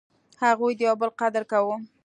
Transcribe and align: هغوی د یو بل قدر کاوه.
هغوی 0.43 0.73
د 0.75 0.79
یو 0.87 0.95
بل 1.01 1.09
قدر 1.21 1.43
کاوه. 1.51 1.75